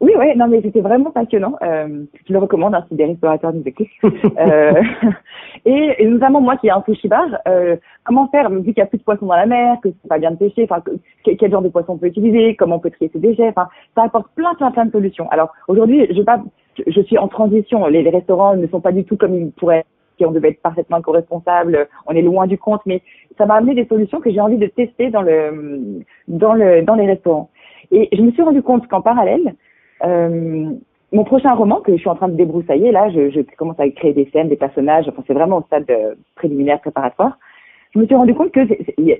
Oui, 0.00 0.12
oui, 0.16 0.34
non, 0.34 0.48
mais 0.48 0.62
c'était 0.62 0.80
vraiment 0.80 1.10
passionnant. 1.10 1.56
Euh, 1.62 2.04
je 2.26 2.32
le 2.32 2.38
recommande 2.38 2.74
hein, 2.74 2.86
si 2.88 2.94
des 2.94 3.04
restaurateurs 3.04 3.52
nous 3.52 3.62
écoutent. 3.66 3.86
euh, 4.38 4.82
et, 5.66 5.94
et, 5.98 6.06
notamment 6.06 6.40
moi 6.40 6.56
qui 6.56 6.68
ai 6.68 6.70
un 6.70 6.82
sushi 6.86 7.06
bar, 7.06 7.26
euh, 7.46 7.76
comment 8.04 8.26
faire 8.28 8.48
vu 8.48 8.62
qu'il 8.62 8.74
n'y 8.78 8.82
a 8.82 8.86
plus 8.86 8.96
de 8.96 9.02
poissons 9.02 9.26
dans 9.26 9.36
la 9.36 9.44
mer, 9.44 9.76
que 9.82 9.90
c'est 9.90 10.08
pas 10.08 10.18
bien 10.18 10.30
de 10.30 10.36
pêcher, 10.36 10.64
enfin 10.64 10.82
quel 11.22 11.50
genre 11.50 11.60
de 11.60 11.68
poisson 11.68 11.92
on 11.92 11.98
peut 11.98 12.06
utiliser, 12.06 12.56
comment 12.56 12.76
on 12.76 12.78
peut 12.78 12.90
trier 12.90 13.10
ses 13.12 13.18
déchets, 13.18 13.48
enfin 13.48 13.68
ça 13.94 14.04
apporte 14.04 14.28
plein, 14.34 14.54
plein, 14.54 14.70
plein 14.70 14.86
de 14.86 14.90
solutions. 14.90 15.28
Alors 15.30 15.52
aujourd'hui, 15.68 16.06
je 16.10 16.22
pas, 16.22 16.40
je 16.86 17.00
suis 17.02 17.18
en 17.18 17.28
transition. 17.28 17.86
Les, 17.86 18.02
les, 18.02 18.10
restaurants 18.10 18.56
ne 18.56 18.66
sont 18.68 18.80
pas 18.80 18.92
du 18.92 19.04
tout 19.04 19.18
comme 19.18 19.34
ils 19.34 19.52
pourraient 19.52 19.84
si 20.16 20.24
on 20.24 20.32
devait 20.32 20.50
être 20.50 20.62
parfaitement 20.62 21.00
co-responsable, 21.00 21.88
on 22.06 22.14
est 22.14 22.22
loin 22.22 22.46
du 22.46 22.58
compte, 22.58 22.82
mais 22.84 23.02
ça 23.38 23.46
m'a 23.46 23.54
amené 23.54 23.74
des 23.74 23.86
solutions 23.86 24.20
que 24.20 24.30
j'ai 24.30 24.40
envie 24.40 24.58
de 24.58 24.66
tester 24.66 25.08
dans 25.10 25.22
le 25.22 26.02
dans 26.28 26.52
le 26.52 26.82
dans 26.82 26.94
les 26.94 27.06
restaurants. 27.06 27.50
Et 27.90 28.08
je 28.12 28.22
me 28.22 28.30
suis 28.32 28.42
rendu 28.42 28.62
compte 28.62 28.86
qu'en 28.88 29.00
parallèle, 29.00 29.54
euh, 30.04 30.70
mon 31.12 31.24
prochain 31.24 31.52
roman 31.54 31.80
que 31.80 31.92
je 31.92 31.98
suis 31.98 32.08
en 32.08 32.14
train 32.14 32.28
de 32.28 32.36
débroussailler, 32.36 32.92
là, 32.92 33.10
je, 33.10 33.30
je 33.30 33.40
commence 33.56 33.80
à 33.80 33.88
créer 33.90 34.12
des 34.12 34.28
scènes, 34.32 34.48
des 34.48 34.56
personnages, 34.56 35.08
enfin 35.08 35.22
c'est 35.26 35.34
vraiment 35.34 35.58
au 35.58 35.62
stade 35.62 35.90
euh, 35.90 36.14
préliminaire 36.36 36.80
préparatoire. 36.80 37.38
Je 37.92 37.98
me 37.98 38.06
suis 38.06 38.14
rendu 38.14 38.34
compte 38.34 38.52
que 38.52 38.66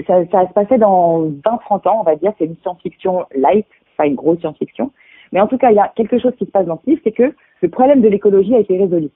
ça, 0.07 0.25
ça 0.31 0.47
se 0.47 0.53
passait 0.53 0.79
dans 0.79 1.25
20-30 1.25 1.89
ans, 1.89 1.99
on 2.01 2.05
va 2.05 2.15
dire, 2.15 2.33
c'est 2.39 2.45
une 2.45 2.57
science-fiction 2.63 3.27
light, 3.35 3.67
pas 3.97 4.07
une 4.07 4.15
grosse 4.15 4.39
science-fiction. 4.39 4.93
Mais 5.33 5.41
en 5.41 5.47
tout 5.47 5.59
cas, 5.59 5.71
il 5.71 5.77
y 5.77 5.81
a 5.81 5.93
quelque 5.95 6.19
chose 6.19 6.35
qui 6.39 6.47
se 6.47 6.51
passe 6.51 6.67
dans 6.67 6.81
ce 6.85 6.91
livre, 6.91 7.01
c'est 7.05 7.13
que 7.13 7.35
le 7.63 7.69
problème 7.69 8.01
de 8.01 8.09
l'écologie 8.09 8.55
a 8.55 8.61
été 8.61 8.79
résolu. 8.79 9.09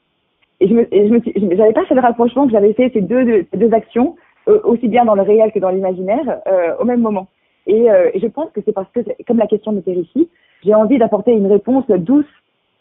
Et 0.60 0.68
je 0.68 0.74
me, 0.74 0.94
et 0.94 1.08
je 1.08 1.12
me 1.12 1.56
j'avais 1.56 1.72
pas 1.72 1.84
fait 1.86 1.94
le 1.94 2.00
rapprochement 2.00 2.46
que 2.46 2.52
j'avais 2.52 2.72
fait 2.74 2.90
ces 2.92 3.00
deux, 3.00 3.46
deux 3.54 3.74
actions, 3.74 4.16
euh, 4.48 4.60
aussi 4.64 4.88
bien 4.88 5.04
dans 5.04 5.14
le 5.14 5.22
réel 5.22 5.50
que 5.52 5.58
dans 5.58 5.70
l'imaginaire, 5.70 6.40
euh, 6.46 6.74
au 6.78 6.84
même 6.84 7.00
moment. 7.00 7.28
Et, 7.66 7.90
euh, 7.90 8.10
je 8.14 8.26
pense 8.26 8.50
que 8.52 8.60
c'est 8.64 8.72
parce 8.72 8.90
que, 8.92 9.00
comme 9.26 9.38
la 9.38 9.46
question 9.46 9.72
me 9.72 9.80
terrifie, 9.80 10.28
j'ai 10.64 10.74
envie 10.74 10.98
d'apporter 10.98 11.32
une 11.32 11.46
réponse 11.46 11.86
douce. 11.88 12.26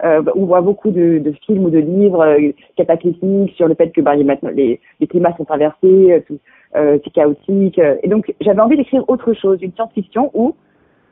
Euh, 0.03 0.21
on 0.35 0.45
voit 0.45 0.61
beaucoup 0.61 0.91
de, 0.91 1.19
de, 1.19 1.31
films 1.45 1.65
ou 1.65 1.69
de 1.69 1.77
livres 1.77 2.25
euh, 2.25 2.51
cataclysmiques 2.75 3.55
sur 3.55 3.67
le 3.67 3.75
fait 3.75 3.91
que 3.91 4.01
bah, 4.01 4.15
les, 4.15 4.79
les, 4.99 5.07
climats 5.07 5.35
sont 5.37 5.49
inversés, 5.49 6.23
euh, 6.29 6.35
euh, 6.75 6.97
c'est 7.03 7.11
chaotique. 7.11 7.79
et 7.79 8.07
donc, 8.07 8.33
j'avais 8.41 8.59
envie 8.59 8.75
d'écrire 8.75 9.05
autre 9.07 9.33
chose, 9.33 9.59
une 9.61 9.71
science-fiction 9.73 10.31
où 10.33 10.55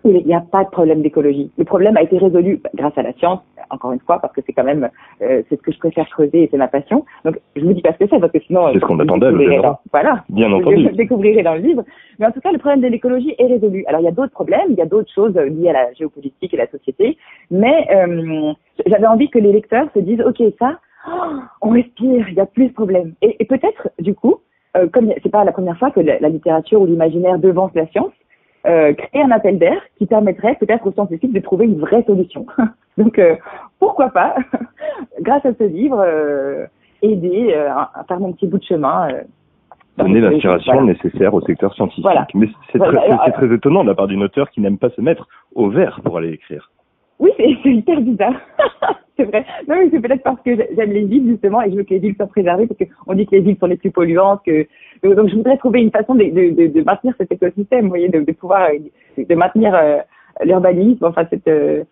il 0.03 0.25
n'y 0.25 0.33
a 0.33 0.41
pas 0.41 0.63
de 0.63 0.69
problème 0.69 1.03
d'écologie. 1.03 1.51
Le 1.57 1.63
problème 1.63 1.95
a 1.95 2.01
été 2.01 2.17
résolu 2.17 2.59
grâce 2.73 2.97
à 2.97 3.03
la 3.03 3.13
science, 3.13 3.39
encore 3.71 3.91
une 3.93 3.99
fois, 3.99 4.19
parce 4.19 4.33
que 4.33 4.41
c'est 4.45 4.53
quand 4.53 4.63
même 4.63 4.89
euh, 5.21 5.41
c'est 5.49 5.55
ce 5.55 5.61
que 5.61 5.71
je 5.71 5.79
préfère 5.79 6.07
creuser 6.09 6.43
et 6.43 6.47
c'est 6.51 6.57
ma 6.57 6.67
passion. 6.67 7.05
Donc 7.25 7.39
je 7.55 7.63
vous 7.63 7.73
dis 7.73 7.81
pas 7.81 7.93
ce 7.93 7.97
que 7.97 8.09
c'est 8.09 8.19
parce 8.19 8.31
que 8.31 8.39
sinon 8.39 8.67
c'est 8.73 8.79
ce 8.79 8.85
qu'on 8.85 8.99
attendait. 8.99 9.31
Dans, 9.31 9.79
voilà, 9.91 10.23
bien 10.29 10.51
entendu. 10.51 10.83
Je 10.83 10.89
le 10.89 10.95
découvrirai 10.95 11.43
dans 11.43 11.55
le 11.55 11.61
livre. 11.61 11.83
Mais 12.19 12.25
en 12.25 12.31
tout 12.31 12.41
cas, 12.41 12.51
le 12.51 12.57
problème 12.57 12.81
de 12.81 12.87
l'écologie 12.87 13.35
est 13.37 13.47
résolu. 13.47 13.83
Alors 13.87 14.01
il 14.01 14.05
y 14.05 14.07
a 14.07 14.11
d'autres 14.11 14.31
problèmes, 14.31 14.69
il 14.69 14.75
y 14.75 14.81
a 14.81 14.85
d'autres 14.85 15.11
choses 15.13 15.35
liées 15.35 15.69
à 15.69 15.73
la 15.73 15.93
géopolitique 15.93 16.53
et 16.53 16.57
la 16.57 16.67
société, 16.67 17.17
mais 17.49 17.87
euh, 17.93 18.53
j'avais 18.85 19.07
envie 19.07 19.29
que 19.29 19.39
les 19.39 19.51
lecteurs 19.51 19.87
se 19.93 19.99
disent 19.99 20.21
ok 20.21 20.41
ça, 20.59 20.79
oh, 21.07 21.39
on 21.61 21.69
respire, 21.69 22.27
il 22.29 22.35
y 22.35 22.39
a 22.39 22.45
plus 22.45 22.67
de 22.67 22.73
problèmes. 22.73 23.13
Et, 23.21 23.37
et 23.39 23.45
peut-être 23.45 23.89
du 23.99 24.13
coup, 24.13 24.37
euh, 24.77 24.87
comme 24.87 25.11
c'est 25.21 25.31
pas 25.31 25.43
la 25.43 25.51
première 25.51 25.77
fois 25.77 25.91
que 25.91 25.99
la, 25.99 26.19
la 26.19 26.29
littérature 26.29 26.81
ou 26.81 26.85
l'imaginaire 26.85 27.39
devance 27.39 27.71
la 27.75 27.87
science 27.87 28.13
euh, 28.65 28.93
créer 28.93 29.23
un 29.23 29.31
appel 29.31 29.57
d'air 29.57 29.81
qui 29.97 30.05
permettrait 30.05 30.55
peut-être 30.55 30.85
aux 30.85 30.91
scientifiques 30.91 31.33
de 31.33 31.39
trouver 31.39 31.65
une 31.65 31.79
vraie 31.79 32.03
solution. 32.03 32.45
Donc 32.97 33.17
euh, 33.17 33.35
pourquoi 33.79 34.09
pas, 34.09 34.35
grâce 35.21 35.45
à 35.45 35.53
ce 35.53 35.63
livre, 35.63 35.99
euh, 35.99 36.65
aider 37.01 37.53
euh, 37.55 37.69
à 37.71 38.03
faire 38.07 38.19
mon 38.19 38.33
petit 38.33 38.47
bout 38.47 38.59
de 38.59 38.63
chemin. 38.63 39.07
Donner 39.97 40.21
l'inspiration 40.21 40.73
voilà. 40.73 40.93
nécessaire 40.93 41.33
au 41.33 41.41
secteur 41.41 41.73
scientifique. 41.73 42.03
Voilà. 42.03 42.27
Mais 42.33 42.47
c'est 42.71 42.79
très, 42.79 43.31
très, 43.31 43.53
étonnant 43.53 43.83
de 43.83 43.89
la 43.89 43.95
part 43.95 44.07
d'une 44.07 44.23
auteure 44.23 44.49
qui 44.49 44.61
n'aime 44.61 44.77
pas 44.77 44.89
se 44.89 45.01
mettre 45.01 45.27
au 45.55 45.69
vert 45.69 45.99
pour 46.03 46.17
aller 46.17 46.31
écrire. 46.31 46.71
Oui, 47.19 47.29
c'est 47.37 47.69
hyper 47.69 48.01
bizarre. 48.01 48.33
c'est 49.17 49.25
vrai. 49.25 49.45
Non, 49.67 49.75
mais 49.77 49.89
c'est 49.91 49.99
peut-être 49.99 50.23
parce 50.23 50.41
que 50.41 50.55
j'aime 50.55 50.91
les 50.91 51.05
villes, 51.05 51.27
justement, 51.27 51.61
et 51.61 51.69
je 51.69 51.75
veux 51.75 51.83
que 51.83 51.93
les 51.93 51.99
villes 51.99 52.15
soient 52.15 52.27
préservées, 52.27 52.67
parce 52.67 52.79
qu'on 52.79 53.13
dit 53.13 53.27
que 53.27 53.35
les 53.35 53.41
villes 53.41 53.57
sont 53.59 53.67
les 53.67 53.77
plus 53.77 53.91
polluantes, 53.91 54.41
que, 54.45 54.65
donc 55.03 55.29
je 55.29 55.35
voudrais 55.35 55.57
trouver 55.57 55.81
une 55.81 55.91
façon 55.91 56.15
de, 56.15 56.23
de, 56.23 56.67
de, 56.67 56.83
maintenir 56.83 57.13
cet 57.17 57.31
écosystème, 57.31 57.83
vous 57.83 57.89
voyez, 57.89 58.09
de, 58.09 58.21
de 58.21 58.31
pouvoir, 58.31 58.69
de 59.17 59.35
maintenir 59.35 59.73
euh, 59.73 59.97
l'urbanisme, 60.43 61.05
enfin, 61.05 61.25
cette, 61.29 61.47
euh, 61.47 61.83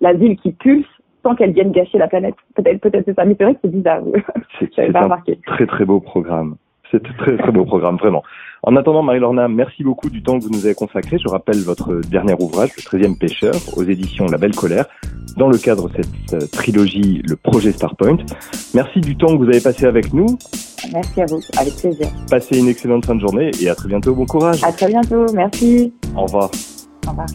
la 0.00 0.12
ville 0.12 0.36
qui 0.36 0.52
pulse, 0.52 0.86
sans 1.22 1.34
qu'elle 1.34 1.52
vienne 1.52 1.72
gâcher 1.72 1.98
la 1.98 2.08
planète. 2.08 2.34
Peut-être, 2.54 2.80
peut-être 2.80 3.04
c'est 3.06 3.14
ça, 3.14 3.24
mais 3.24 3.34
c'est 3.38 3.44
vrai 3.44 3.54
que 3.54 3.60
c'est 3.62 3.70
bizarre. 3.70 4.02
C'est 4.60 4.96
un 4.96 5.02
remarqué. 5.02 5.38
très 5.46 5.66
très 5.66 5.84
beau 5.84 6.00
programme. 6.00 6.56
C'est 6.90 7.02
très 7.02 7.36
très 7.36 7.50
beau 7.50 7.64
programme, 7.64 7.96
vraiment. 7.96 8.22
En 8.62 8.76
attendant, 8.76 9.02
Marie-Lorna, 9.02 9.48
merci 9.48 9.82
beaucoup 9.82 10.10
du 10.10 10.22
temps 10.22 10.38
que 10.38 10.44
vous 10.44 10.50
nous 10.50 10.64
avez 10.64 10.74
consacré. 10.74 11.18
Je 11.18 11.28
rappelle 11.28 11.58
votre 11.58 12.00
dernier 12.08 12.34
ouvrage, 12.40 12.70
Le 12.76 12.82
13e 12.82 13.18
pêcheur, 13.18 13.54
aux 13.76 13.82
éditions 13.82 14.26
La 14.26 14.38
Belle 14.38 14.54
Colère, 14.54 14.86
dans 15.36 15.48
le 15.48 15.58
cadre 15.58 15.88
de 15.88 15.94
cette 16.02 16.34
euh, 16.34 16.46
trilogie, 16.52 17.20
le 17.28 17.36
projet 17.36 17.72
Starpoint. 17.72 18.18
Merci 18.74 19.00
du 19.00 19.16
temps 19.16 19.28
que 19.28 19.38
vous 19.38 19.48
avez 19.48 19.60
passé 19.60 19.86
avec 19.86 20.12
nous. 20.12 20.26
Merci 20.92 21.22
à 21.22 21.26
vous, 21.26 21.40
avec 21.56 21.76
plaisir. 21.76 22.08
Passez 22.30 22.58
une 22.58 22.68
excellente 22.68 23.06
fin 23.06 23.14
de 23.14 23.20
journée 23.20 23.50
et 23.60 23.68
à 23.68 23.74
très 23.74 23.88
bientôt. 23.88 24.14
Bon 24.14 24.26
courage. 24.26 24.62
À 24.62 24.72
très 24.72 24.88
bientôt, 24.88 25.26
merci. 25.32 25.92
Au 26.16 26.22
revoir. 26.22 26.50
Au 27.06 27.10
revoir. 27.10 27.26